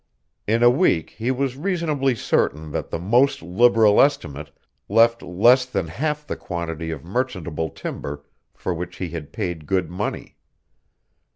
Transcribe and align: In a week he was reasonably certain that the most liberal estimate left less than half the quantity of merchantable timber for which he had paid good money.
In 0.47 0.63
a 0.63 0.69
week 0.71 1.11
he 1.11 1.29
was 1.29 1.55
reasonably 1.55 2.15
certain 2.15 2.71
that 2.71 2.89
the 2.89 2.97
most 2.97 3.43
liberal 3.43 4.01
estimate 4.01 4.49
left 4.89 5.21
less 5.21 5.63
than 5.67 5.85
half 5.89 6.25
the 6.25 6.35
quantity 6.35 6.89
of 6.89 7.05
merchantable 7.05 7.69
timber 7.69 8.25
for 8.51 8.73
which 8.73 8.95
he 8.95 9.09
had 9.09 9.31
paid 9.31 9.67
good 9.67 9.91
money. 9.91 10.37